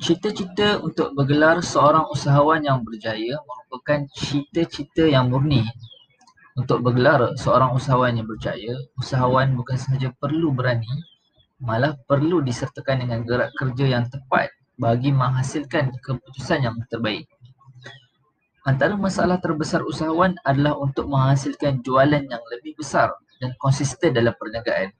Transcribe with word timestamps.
Cita-cita 0.00 0.80
untuk 0.80 1.12
bergelar 1.12 1.60
seorang 1.60 2.08
usahawan 2.08 2.64
yang 2.64 2.80
berjaya 2.80 3.36
merupakan 3.44 4.08
cita-cita 4.16 5.04
yang 5.04 5.28
murni. 5.28 5.60
Untuk 6.56 6.80
bergelar 6.80 7.36
seorang 7.36 7.76
usahawan 7.76 8.16
yang 8.16 8.24
berjaya, 8.24 8.80
usahawan 8.96 9.52
bukan 9.52 9.76
sahaja 9.76 10.08
perlu 10.16 10.56
berani, 10.56 10.88
malah 11.60 12.00
perlu 12.08 12.40
disertakan 12.40 13.04
dengan 13.04 13.28
gerak 13.28 13.52
kerja 13.60 14.00
yang 14.00 14.08
tepat 14.08 14.48
bagi 14.80 15.12
menghasilkan 15.12 15.92
keputusan 16.00 16.64
yang 16.64 16.80
terbaik. 16.88 17.28
Antara 18.64 18.96
masalah 18.96 19.36
terbesar 19.36 19.84
usahawan 19.84 20.32
adalah 20.48 20.80
untuk 20.80 21.12
menghasilkan 21.12 21.84
jualan 21.84 22.24
yang 22.24 22.44
lebih 22.56 22.72
besar 22.80 23.12
dan 23.36 23.52
konsisten 23.60 24.16
dalam 24.16 24.32
perniagaan. 24.32 24.96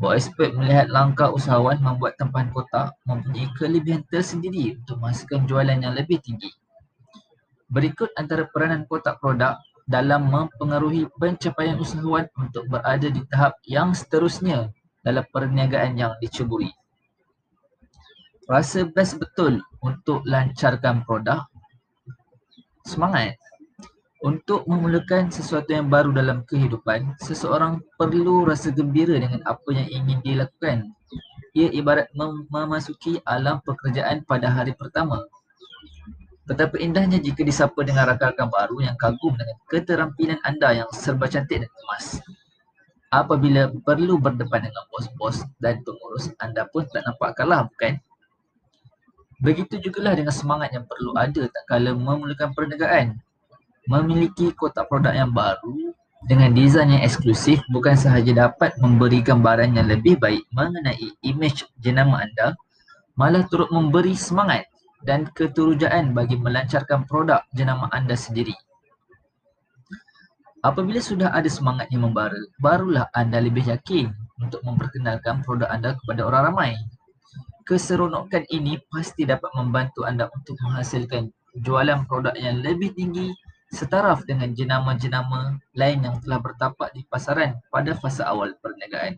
Bahawa 0.00 0.16
expert 0.16 0.50
melihat 0.56 0.88
langkah 0.88 1.28
usahawan 1.32 1.76
membuat 1.80 2.16
tempahan 2.16 2.48
kotak 2.52 2.96
mempunyai 3.04 3.48
kelebihan 3.56 4.02
tersendiri 4.08 4.80
untuk 4.80 4.96
menghasilkan 5.00 5.44
jualan 5.44 5.78
yang 5.78 5.92
lebih 5.92 6.18
tinggi. 6.24 6.48
Berikut 7.72 8.12
antara 8.16 8.48
peranan 8.48 8.84
kotak 8.88 9.20
produk 9.20 9.60
dalam 9.88 10.30
mempengaruhi 10.30 11.10
pencapaian 11.18 11.76
usahawan 11.76 12.28
untuk 12.38 12.68
berada 12.70 13.08
di 13.08 13.20
tahap 13.28 13.58
yang 13.68 13.92
seterusnya 13.92 14.72
dalam 15.02 15.26
perniagaan 15.28 15.98
yang 15.98 16.12
dicuburi. 16.22 16.70
Rasa 18.46 18.86
best 18.86 19.18
betul 19.22 19.62
untuk 19.80 20.22
lancarkan 20.26 21.06
produk. 21.06 21.46
Semangat. 22.82 23.38
Untuk 24.22 24.62
memulakan 24.70 25.34
sesuatu 25.34 25.74
yang 25.74 25.90
baru 25.90 26.14
dalam 26.14 26.46
kehidupan, 26.46 27.18
seseorang 27.18 27.82
perlu 27.98 28.46
rasa 28.46 28.70
gembira 28.70 29.18
dengan 29.18 29.42
apa 29.42 29.66
yang 29.74 29.90
ingin 29.90 30.22
dilakukan. 30.22 30.94
Ia 31.58 31.74
ibarat 31.74 32.06
mem- 32.14 32.46
memasuki 32.46 33.18
alam 33.26 33.58
pekerjaan 33.66 34.22
pada 34.22 34.46
hari 34.46 34.78
pertama. 34.78 35.26
Betapa 36.46 36.78
indahnya 36.78 37.18
jika 37.18 37.42
disapa 37.42 37.82
dengan 37.82 38.14
rakan-rakan 38.14 38.46
baru 38.46 38.76
yang 38.86 38.94
kagum 38.94 39.34
dengan 39.34 39.58
keterampilan 39.66 40.38
anda 40.46 40.70
yang 40.70 40.86
serba 40.94 41.26
cantik 41.26 41.66
dan 41.66 41.70
kemas. 41.74 42.22
Apabila 43.10 43.74
perlu 43.74 44.22
berdepan 44.22 44.70
dengan 44.70 44.86
bos-bos 44.94 45.42
dan 45.58 45.82
pengurus, 45.82 46.30
anda 46.38 46.62
pun 46.70 46.86
tak 46.86 47.02
nampak 47.10 47.34
kalah 47.34 47.66
bukan? 47.66 47.98
Begitu 49.42 49.82
jugalah 49.82 50.14
dengan 50.14 50.30
semangat 50.30 50.70
yang 50.70 50.86
perlu 50.86 51.10
ada 51.18 51.42
tak 51.50 51.64
kala 51.66 51.90
memulakan 51.90 52.54
perniagaan 52.54 53.18
memiliki 53.90 54.54
kotak 54.54 54.86
produk 54.86 55.14
yang 55.14 55.30
baru 55.34 55.94
dengan 56.30 56.54
desain 56.54 56.86
yang 56.86 57.02
eksklusif 57.02 57.58
bukan 57.74 57.98
sahaja 57.98 58.30
dapat 58.30 58.78
memberi 58.78 59.26
gambaran 59.26 59.74
yang 59.74 59.90
lebih 59.90 60.22
baik 60.22 60.46
mengenai 60.54 61.10
imej 61.26 61.66
jenama 61.82 62.22
anda, 62.22 62.54
malah 63.18 63.42
turut 63.50 63.66
memberi 63.74 64.14
semangat 64.14 64.70
dan 65.02 65.26
keterujaan 65.34 66.14
bagi 66.14 66.38
melancarkan 66.38 67.10
produk 67.10 67.42
jenama 67.58 67.90
anda 67.90 68.14
sendiri. 68.14 68.54
Apabila 70.62 71.02
sudah 71.02 71.34
ada 71.34 71.50
semangat 71.50 71.90
yang 71.90 72.06
membara, 72.06 72.38
barulah 72.62 73.10
anda 73.18 73.42
lebih 73.42 73.66
yakin 73.66 74.14
untuk 74.38 74.62
memperkenalkan 74.62 75.42
produk 75.42 75.66
anda 75.74 75.98
kepada 75.98 76.22
orang 76.22 76.42
ramai. 76.54 76.70
Keseronokan 77.66 78.46
ini 78.46 78.78
pasti 78.94 79.26
dapat 79.26 79.50
membantu 79.58 80.06
anda 80.06 80.30
untuk 80.30 80.54
menghasilkan 80.62 81.34
jualan 81.58 82.06
produk 82.06 82.30
yang 82.38 82.62
lebih 82.62 82.94
tinggi 82.94 83.34
setaraf 83.72 84.28
dengan 84.28 84.52
jenama-jenama 84.52 85.56
lain 85.72 86.04
yang 86.04 86.16
telah 86.20 86.38
bertapak 86.44 86.92
di 86.92 87.08
pasaran 87.08 87.56
pada 87.72 87.96
fasa 87.96 88.28
awal 88.28 88.52
perniagaan. 88.60 89.16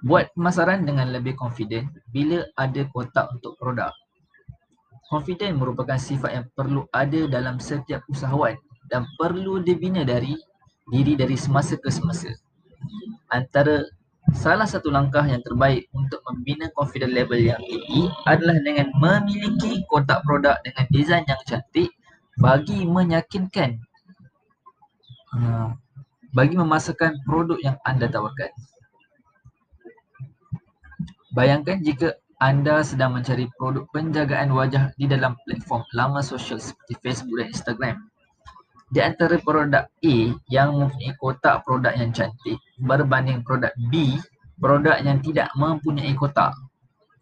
Buat 0.00 0.32
pemasaran 0.32 0.88
dengan 0.88 1.12
lebih 1.12 1.36
confident 1.36 1.92
bila 2.08 2.40
ada 2.56 2.88
kotak 2.88 3.28
untuk 3.36 3.60
produk. 3.60 3.92
Confident 5.12 5.60
merupakan 5.60 6.00
sifat 6.00 6.30
yang 6.32 6.46
perlu 6.56 6.88
ada 6.96 7.28
dalam 7.28 7.60
setiap 7.60 8.00
usahawan 8.08 8.56
dan 8.88 9.04
perlu 9.20 9.60
dibina 9.60 10.00
dari 10.00 10.32
diri 10.88 11.20
dari 11.20 11.36
semasa 11.36 11.76
ke 11.76 11.92
semasa. 11.92 12.32
Antara 13.28 13.84
salah 14.32 14.64
satu 14.64 14.88
langkah 14.88 15.26
yang 15.28 15.44
terbaik 15.44 15.90
untuk 15.92 16.24
membina 16.24 16.72
confident 16.72 17.12
level 17.12 17.36
yang 17.36 17.60
tinggi 17.60 18.08
adalah 18.24 18.56
dengan 18.64 18.88
memiliki 18.96 19.84
kotak 19.92 20.24
produk 20.24 20.56
dengan 20.64 20.86
desain 20.88 21.26
yang 21.28 21.42
cantik 21.44 21.90
bagi 22.38 22.86
meyakinkan 22.86 23.80
uh, 25.34 25.74
bagi 26.30 26.54
memasarkan 26.54 27.18
produk 27.26 27.58
yang 27.58 27.76
anda 27.82 28.06
tawarkan. 28.06 28.50
Bayangkan 31.34 31.82
jika 31.82 32.18
anda 32.40 32.82
sedang 32.82 33.14
mencari 33.14 33.46
produk 33.60 33.84
penjagaan 33.92 34.50
wajah 34.54 34.90
di 34.96 35.04
dalam 35.06 35.36
platform 35.44 35.84
laman 35.94 36.24
sosial 36.24 36.58
seperti 36.58 36.96
Facebook 37.04 37.36
dan 37.36 37.48
Instagram. 37.52 37.96
Di 38.90 38.98
antara 38.98 39.38
produk 39.38 39.86
A 39.86 40.16
yang 40.50 40.74
mempunyai 40.74 41.14
kotak 41.22 41.62
produk 41.62 41.94
yang 41.94 42.10
cantik 42.10 42.58
berbanding 42.82 43.46
produk 43.46 43.70
B, 43.92 44.18
produk 44.58 44.98
yang 44.98 45.22
tidak 45.22 45.52
mempunyai 45.54 46.10
kotak. 46.18 46.50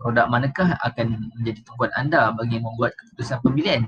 Produk 0.01 0.31
manakah 0.31 0.79
akan 0.87 1.29
menjadi 1.37 1.61
tumpuan 1.67 1.93
anda 1.99 2.33
bagi 2.33 2.63
membuat 2.63 2.95
keputusan 2.97 3.43
pemilihan? 3.45 3.85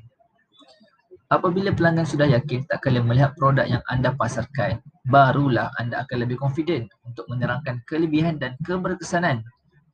Apabila 1.31 1.71
pelanggan 1.71 2.03
sudah 2.03 2.27
yakin 2.27 2.67
tak 2.67 2.83
kala 2.83 3.07
melihat 3.07 3.39
produk 3.39 3.63
yang 3.63 3.79
anda 3.87 4.11
pasarkan, 4.11 4.83
barulah 5.07 5.71
anda 5.79 6.03
akan 6.03 6.27
lebih 6.27 6.35
confident 6.43 6.91
untuk 7.07 7.23
menerangkan 7.31 7.79
kelebihan 7.87 8.35
dan 8.43 8.59
keberkesanan 8.67 9.47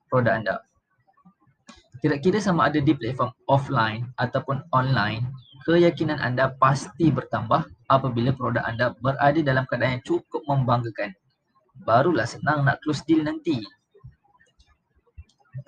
produk 0.08 0.32
anda. 0.40 0.56
Kira-kira 2.00 2.40
sama 2.40 2.72
ada 2.72 2.80
di 2.80 2.88
platform 2.96 3.36
offline 3.52 4.08
ataupun 4.16 4.64
online, 4.72 5.28
keyakinan 5.68 6.16
anda 6.24 6.56
pasti 6.56 7.12
bertambah 7.12 7.68
apabila 7.92 8.32
produk 8.32 8.64
anda 8.64 8.96
berada 8.96 9.40
dalam 9.44 9.68
keadaan 9.68 10.00
yang 10.00 10.04
cukup 10.08 10.40
membanggakan. 10.48 11.12
Barulah 11.84 12.24
senang 12.24 12.64
nak 12.64 12.80
close 12.80 13.04
deal 13.04 13.20
nanti. 13.20 13.60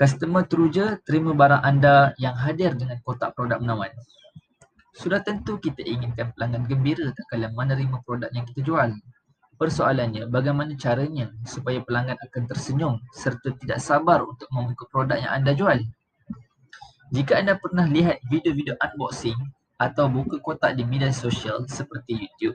Customer 0.01 0.49
teruja 0.49 0.97
terima 1.05 1.37
barang 1.37 1.61
anda 1.61 2.17
yang 2.17 2.33
hadir 2.41 2.73
dengan 2.73 2.97
kotak 3.05 3.37
produk 3.37 3.61
menawan. 3.61 3.93
Sudah 4.97 5.21
tentu 5.21 5.61
kita 5.61 5.85
inginkan 5.85 6.33
pelanggan 6.33 6.65
gembira 6.65 7.09
tak 7.13 7.27
kala 7.29 7.53
menerima 7.53 8.01
produk 8.07 8.31
yang 8.33 8.49
kita 8.49 8.61
jual. 8.65 8.91
Persoalannya, 9.59 10.31
bagaimana 10.31 10.79
caranya 10.79 11.35
supaya 11.43 11.83
pelanggan 11.83 12.15
akan 12.15 12.43
tersenyum 12.47 12.95
serta 13.11 13.53
tidak 13.59 13.83
sabar 13.83 14.23
untuk 14.23 14.47
membuka 14.55 14.87
produk 14.87 15.19
yang 15.19 15.33
anda 15.35 15.51
jual? 15.51 15.83
Jika 17.11 17.43
anda 17.43 17.59
pernah 17.59 17.89
lihat 17.89 18.23
video-video 18.31 18.79
unboxing 18.79 19.35
atau 19.83 20.07
buka 20.07 20.39
kotak 20.39 20.79
di 20.79 20.87
media 20.87 21.11
sosial 21.11 21.67
seperti 21.67 22.23
YouTube, 22.23 22.55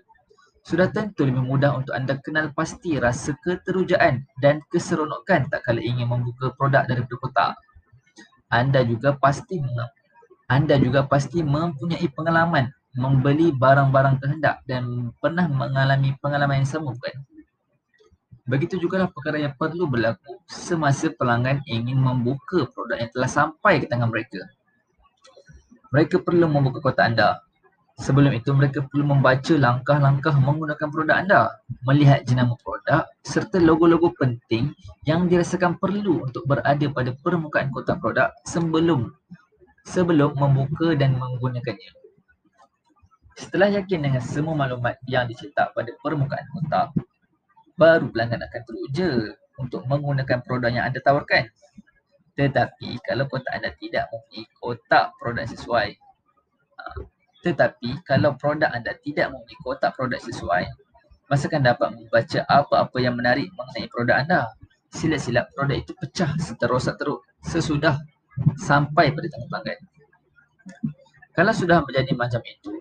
sudah 0.63 0.87
tentu 0.95 1.27
lebih 1.27 1.43
mudah 1.43 1.75
untuk 1.75 1.91
anda 1.91 2.15
kenal 2.23 2.55
pasti 2.55 2.95
rasa 2.95 3.35
keterujaan 3.43 4.23
dan 4.39 4.63
keseronokan 4.71 5.51
tak 5.51 5.59
kala 5.67 5.83
ingin 5.83 6.07
membuka 6.07 6.55
produk 6.55 6.87
daripada 6.87 7.19
kotak. 7.19 7.53
Anda 8.47 8.87
juga 8.87 9.19
pasti 9.19 9.59
anda 10.51 10.75
juga 10.75 11.07
pasti 11.07 11.39
mempunyai 11.39 12.07
pengalaman 12.11 12.71
membeli 12.93 13.49
barang-barang 13.49 14.21
kehendak 14.21 14.61
dan 14.69 15.09
pernah 15.17 15.49
mengalami 15.49 16.13
pengalaman 16.21 16.61
yang 16.61 16.69
sama 16.69 16.93
bukan? 16.93 17.15
Begitu 18.43 18.75
juga 18.75 18.99
lah 18.99 19.09
perkara 19.09 19.39
yang 19.39 19.55
perlu 19.55 19.87
berlaku 19.87 20.35
semasa 20.51 21.07
pelanggan 21.07 21.63
ingin 21.63 21.95
membuka 21.95 22.67
produk 22.75 22.99
yang 22.99 23.11
telah 23.15 23.29
sampai 23.31 23.79
ke 23.79 23.87
tangan 23.87 24.11
mereka. 24.11 24.43
Mereka 25.95 26.19
perlu 26.19 26.51
membuka 26.51 26.83
kotak 26.83 27.15
anda. 27.15 27.39
Sebelum 27.93 28.33
itu 28.35 28.51
mereka 28.51 28.83
perlu 28.83 29.05
membaca 29.05 29.53
langkah-langkah 29.53 30.35
menggunakan 30.41 30.87
produk 30.91 31.15
anda, 31.23 31.41
melihat 31.87 32.25
jenama 32.27 32.59
produk 32.59 33.07
serta 33.23 33.63
logo-logo 33.63 34.11
penting 34.17 34.75
yang 35.07 35.29
dirasakan 35.29 35.79
perlu 35.79 36.27
untuk 36.27 36.43
berada 36.43 36.83
pada 36.91 37.15
permukaan 37.23 37.71
kotak 37.71 38.01
produk 38.03 38.33
sebelum 38.43 39.13
sebelum 39.83 40.35
membuka 40.39 40.95
dan 40.95 41.19
menggunakannya. 41.19 41.91
Setelah 43.33 43.69
yakin 43.81 43.99
dengan 44.07 44.23
semua 44.23 44.53
maklumat 44.53 45.01
yang 45.09 45.25
dicetak 45.25 45.73
pada 45.73 45.91
permukaan 45.99 46.45
kotak, 46.53 46.93
baru 47.73 48.07
pelanggan 48.13 48.45
akan 48.45 48.61
teruja 48.63 49.09
untuk 49.57 49.83
menggunakan 49.89 50.39
produk 50.45 50.69
yang 50.69 50.85
anda 50.85 51.01
tawarkan. 51.01 51.49
Tetapi 52.33 53.01
kalau 53.05 53.25
kotak 53.29 53.53
anda 53.53 53.73
tidak 53.77 54.09
mempunyai 54.09 54.45
kotak 54.57 55.13
produk 55.17 55.45
sesuai, 55.49 55.89
ha, 56.77 56.83
tetapi 57.41 58.01
kalau 58.05 58.33
produk 58.37 58.69
anda 58.73 58.93
tidak 59.01 59.33
mempunyai 59.33 59.61
kotak 59.61 59.91
produk 59.97 60.21
sesuai, 60.21 60.65
masakan 61.29 61.61
dapat 61.65 61.89
membaca 61.93 62.39
apa-apa 62.49 62.97
yang 63.01 63.17
menarik 63.17 63.49
mengenai 63.57 63.89
produk 63.89 64.21
anda. 64.21 64.41
Silap-silap 64.93 65.49
produk 65.57 65.81
itu 65.81 65.93
pecah 65.97 66.37
serta 66.37 66.69
rosak 66.69 67.01
teruk 67.01 67.25
sesudah 67.41 67.97
sampai 68.57 69.13
pada 69.13 69.27
tangan 69.29 69.47
pelanggan. 69.49 69.79
Kalau 71.33 71.53
sudah 71.53 71.81
menjadi 71.81 72.13
macam 72.13 72.41
itu, 72.45 72.71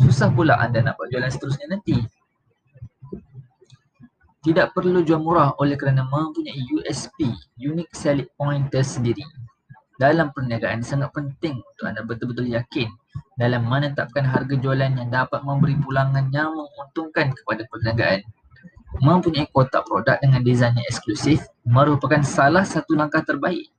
susah 0.00 0.32
pula 0.32 0.56
anda 0.56 0.80
nak 0.80 0.96
buat 0.96 1.12
jualan 1.12 1.28
seterusnya 1.28 1.76
nanti. 1.76 2.00
Tidak 4.42 4.74
perlu 4.74 5.06
jual 5.06 5.22
murah 5.22 5.54
oleh 5.60 5.78
kerana 5.78 6.02
mempunyai 6.02 6.58
USP, 6.72 7.30
Unique 7.62 7.94
Selling 7.94 8.32
Point 8.34 8.72
tersendiri. 8.72 9.22
dalam 10.00 10.34
perniagaan 10.34 10.82
sangat 10.82 11.14
penting 11.14 11.62
untuk 11.62 11.84
anda 11.86 12.02
betul-betul 12.02 12.50
yakin 12.50 12.90
dalam 13.38 13.62
menetapkan 13.70 14.26
harga 14.26 14.58
jualan 14.58 14.98
yang 14.98 15.10
dapat 15.14 15.46
memberi 15.46 15.78
pulangan 15.78 16.26
yang 16.34 16.50
menguntungkan 16.58 17.30
kepada 17.30 17.62
perniagaan. 17.70 18.26
Mempunyai 18.98 19.46
kotak 19.54 19.86
produk 19.86 20.18
dengan 20.18 20.42
desain 20.42 20.74
yang 20.74 20.84
eksklusif 20.90 21.46
merupakan 21.62 22.18
salah 22.26 22.66
satu 22.66 22.98
langkah 22.98 23.22
terbaik 23.22 23.70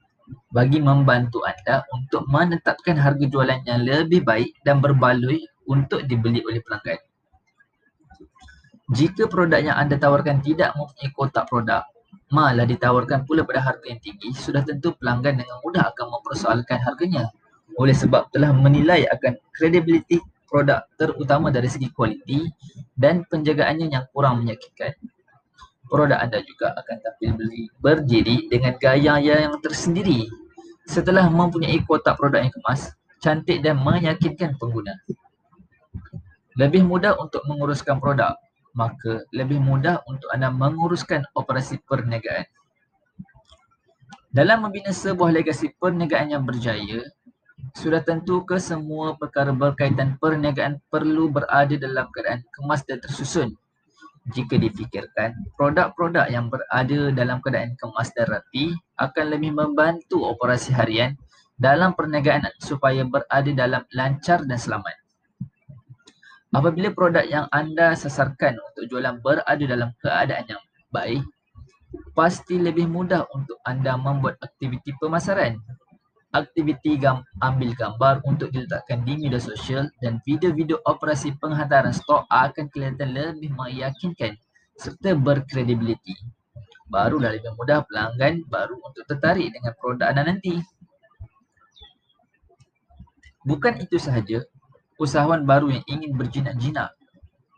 bagi 0.53 0.77
membantu 0.77 1.41
anda 1.41 1.81
untuk 1.89 2.29
menetapkan 2.29 2.93
harga 2.93 3.25
jualan 3.25 3.65
yang 3.65 3.81
lebih 3.81 4.21
baik 4.21 4.53
dan 4.61 4.77
berbaloi 4.77 5.41
untuk 5.65 6.05
dibeli 6.05 6.45
oleh 6.45 6.61
pelanggan. 6.61 7.01
Jika 8.93 9.25
produk 9.25 9.57
yang 9.57 9.73
anda 9.73 9.97
tawarkan 9.97 10.45
tidak 10.45 10.77
mempunyai 10.77 11.09
kotak 11.17 11.49
produk, 11.49 11.81
malah 12.29 12.69
ditawarkan 12.69 13.25
pula 13.25 13.41
pada 13.41 13.65
harga 13.65 13.81
yang 13.89 13.97
tinggi, 13.97 14.29
sudah 14.37 14.61
tentu 14.61 14.93
pelanggan 15.01 15.41
dengan 15.41 15.57
mudah 15.65 15.89
akan 15.89 16.05
mempersoalkan 16.13 16.77
harganya. 16.85 17.33
Oleh 17.81 17.97
sebab 17.97 18.29
telah 18.29 18.53
menilai 18.53 19.09
akan 19.09 19.33
kredibiliti 19.57 20.21
produk 20.45 20.85
terutama 21.01 21.49
dari 21.49 21.65
segi 21.65 21.89
kualiti 21.89 22.45
dan 22.93 23.25
penjagaannya 23.25 23.89
yang 23.89 24.05
kurang 24.13 24.45
meyakinkan. 24.45 24.93
Produk 25.89 26.21
anda 26.21 26.45
juga 26.45 26.77
akan 26.77 26.95
tampil 27.01 27.31
berdiri 27.81 28.45
dengan 28.53 28.77
gaya 28.77 29.17
yang 29.17 29.57
tersendiri 29.65 30.42
setelah 30.87 31.27
mempunyai 31.31 31.79
kotak 31.83 32.19
produk 32.19 32.43
yang 32.43 32.53
kemas, 32.53 32.95
cantik 33.23 33.63
dan 33.63 33.79
meyakinkan 33.79 34.55
pengguna. 34.59 34.93
Lebih 36.59 36.85
mudah 36.85 37.17
untuk 37.17 37.41
menguruskan 37.49 37.97
produk 37.97 38.37
maka 38.73 39.21
lebih 39.29 39.61
mudah 39.61 40.01
untuk 40.09 40.27
anda 40.33 40.49
menguruskan 40.49 41.23
operasi 41.37 41.79
perniagaan. 41.85 42.49
Dalam 44.33 44.65
membina 44.65 44.89
sebuah 44.89 45.29
legasi 45.29 45.69
perniagaan 45.77 46.33
yang 46.33 46.41
berjaya, 46.41 47.05
sudah 47.77 48.01
tentu 48.01 48.41
ke 48.41 48.57
semua 48.57 49.13
perkara 49.13 49.53
berkaitan 49.53 50.17
perniagaan 50.17 50.81
perlu 50.89 51.29
berada 51.29 51.77
dalam 51.77 52.09
keadaan 52.09 52.41
kemas 52.49 52.81
dan 52.81 52.97
tersusun. 52.97 53.53
Jika 54.31 54.55
difikirkan, 54.55 55.35
produk-produk 55.59 56.31
yang 56.31 56.47
berada 56.47 57.11
dalam 57.11 57.43
keadaan 57.43 57.75
kemas 57.75 58.15
rapi 58.15 58.71
akan 58.95 59.25
lebih 59.35 59.51
membantu 59.51 60.23
operasi 60.23 60.71
harian 60.71 61.19
dalam 61.59 61.91
perniagaan 61.91 62.47
supaya 62.63 63.03
berada 63.03 63.51
dalam 63.51 63.83
lancar 63.91 64.47
dan 64.47 64.55
selamat. 64.55 64.95
Apabila 66.55 66.93
produk 66.95 67.25
yang 67.27 67.51
anda 67.51 67.97
sasarkan 67.99 68.61
untuk 68.61 68.87
jualan 68.87 69.19
berada 69.19 69.65
dalam 69.65 69.91
keadaan 69.99 70.45
yang 70.47 70.63
baik, 70.93 71.25
pasti 72.13 72.61
lebih 72.61 72.87
mudah 72.87 73.25
untuk 73.33 73.57
anda 73.65 73.97
membuat 73.99 74.39
aktiviti 74.39 74.93
pemasaran. 75.01 75.59
Aktiviti 76.33 76.97
gam- 76.97 77.21
ambil 77.45 77.77
gambar 77.77 78.25
untuk 78.25 78.49
diletakkan 78.49 79.05
di 79.05 79.21
media 79.21 79.37
sosial 79.37 79.93
dan 80.01 80.17
video-video 80.25 80.81
operasi 80.81 81.37
penghantaran 81.37 81.93
stok 81.93 82.25
akan 82.25 82.73
kelihatan 82.73 83.13
lebih 83.13 83.53
meyakinkan 83.53 84.33
serta 84.73 85.13
berkredibiliti. 85.13 86.17
Barulah 86.89 87.37
lebih 87.37 87.53
mudah 87.53 87.85
pelanggan 87.85 88.41
baru 88.49 88.81
untuk 88.81 89.05
tertarik 89.05 89.53
dengan 89.53 89.77
produk 89.77 90.09
anda 90.09 90.25
nanti. 90.25 90.57
Bukan 93.45 93.77
itu 93.85 94.01
sahaja, 94.01 94.41
usahawan 94.97 95.45
baru 95.45 95.69
yang 95.69 95.85
ingin 95.85 96.17
berjinak-jinak 96.17 96.97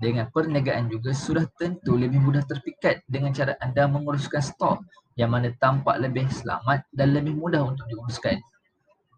dengan 0.04 0.28
perniagaan 0.28 0.92
juga 0.92 1.16
sudah 1.16 1.48
tentu 1.56 1.96
lebih 1.96 2.20
mudah 2.20 2.44
terpikat 2.44 3.08
dengan 3.08 3.32
cara 3.32 3.56
anda 3.64 3.88
menguruskan 3.88 4.44
stok 4.44 4.84
yang 5.16 5.32
mana 5.32 5.56
tampak 5.64 5.96
lebih 6.04 6.28
selamat 6.28 6.84
dan 6.92 7.16
lebih 7.16 7.40
mudah 7.40 7.64
untuk 7.64 7.88
diuruskan. 7.88 8.36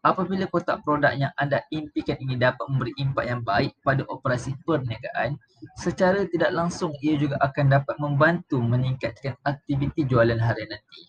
Apabila 0.05 0.45
kotak 0.47 0.85
produk 0.85 1.11
yang 1.17 1.33
anda 1.35 1.65
impikan 1.73 2.15
ini 2.21 2.37
dapat 2.37 2.63
memberi 2.69 2.93
impak 3.01 3.25
yang 3.25 3.41
baik 3.41 3.73
pada 3.81 4.05
operasi 4.05 4.53
perniagaan, 4.61 5.35
secara 5.81 6.23
tidak 6.29 6.53
langsung 6.53 6.93
ia 7.01 7.17
juga 7.17 7.41
akan 7.41 7.65
dapat 7.73 7.95
membantu 7.97 8.61
meningkatkan 8.61 9.33
aktiviti 9.41 10.05
jualan 10.05 10.37
harian 10.37 10.69
nanti. 10.69 11.01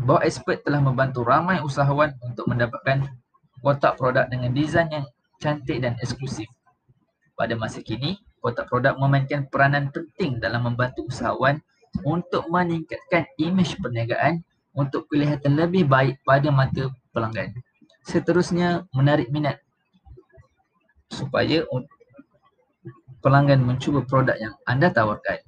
Bahawa 0.00 0.24
expert 0.24 0.64
telah 0.64 0.80
membantu 0.80 1.20
ramai 1.26 1.60
usahawan 1.60 2.16
untuk 2.24 2.48
mendapatkan 2.48 3.04
kotak 3.60 4.00
produk 4.00 4.24
dengan 4.32 4.56
desain 4.56 4.88
yang 4.88 5.04
cantik 5.36 5.84
dan 5.84 6.00
eksklusif. 6.00 6.48
Pada 7.36 7.52
masa 7.52 7.84
kini, 7.84 8.16
kotak 8.40 8.72
produk 8.72 8.96
memainkan 8.96 9.44
peranan 9.52 9.92
penting 9.92 10.40
dalam 10.40 10.64
membantu 10.64 11.04
usahawan 11.04 11.60
untuk 12.00 12.48
meningkatkan 12.48 13.28
imej 13.36 13.76
perniagaan 13.76 14.40
untuk 14.72 15.04
kelihatan 15.10 15.58
lebih 15.58 15.84
baik 15.84 16.22
pada 16.22 16.48
mata 16.48 16.88
pelanggan. 17.10 17.54
Seterusnya, 18.06 18.88
menarik 18.96 19.28
minat 19.28 19.60
supaya 21.10 21.66
pelanggan 23.20 23.60
mencuba 23.60 24.06
produk 24.06 24.36
yang 24.38 24.54
anda 24.64 24.88
tawarkan. 24.88 25.42